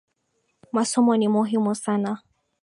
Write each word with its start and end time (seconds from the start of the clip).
Masomo 0.71 1.15
ni 1.17 1.27
muhimu 1.27 1.75
sana 1.75 2.21